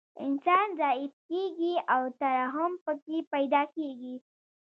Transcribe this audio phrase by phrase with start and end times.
[0.25, 4.15] انسان ضعیف کیږي او ترحم پکې پیدا کیږي